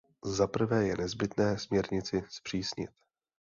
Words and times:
Zaprvé 0.25 0.87
je 0.87 0.97
nezbytné 0.97 1.57
směrnici 1.57 2.23
zpřísnit. 2.29 2.89